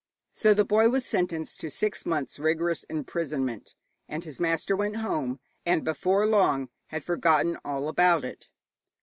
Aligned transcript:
So 0.31 0.55
the 0.55 0.65
boy 0.65 0.89
was 0.89 1.05
sentenced 1.05 1.59
to 1.59 1.69
six 1.69 2.07
months' 2.07 2.39
rigorous 2.39 2.83
imprisonment; 2.85 3.75
and 4.07 4.23
his 4.23 4.39
master 4.39 4.75
went 4.75 4.95
home, 4.95 5.39
and 5.63 5.83
before 5.85 6.25
long 6.25 6.69
had 6.87 7.03
forgotten 7.03 7.59
all 7.63 7.87
about 7.87 8.25
it. 8.25 8.49